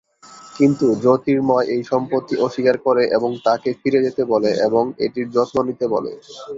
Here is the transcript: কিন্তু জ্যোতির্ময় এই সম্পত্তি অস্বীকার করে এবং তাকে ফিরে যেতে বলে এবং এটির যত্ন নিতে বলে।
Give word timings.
কিন্তু 0.55 0.85
জ্যোতির্ময় 1.03 1.65
এই 1.73 1.81
সম্পত্তি 1.91 2.35
অস্বীকার 2.45 2.77
করে 2.85 3.03
এবং 3.17 3.29
তাকে 3.45 3.69
ফিরে 3.79 3.99
যেতে 4.05 4.21
বলে 4.31 4.49
এবং 4.67 4.83
এটির 5.05 5.27
যত্ন 5.35 5.55
নিতে 5.67 5.85
বলে। 5.93 6.11